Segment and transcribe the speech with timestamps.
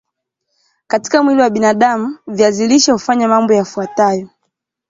[0.87, 4.29] katika mwili wa binadam viazi lishe hufanya mambo yafuatayao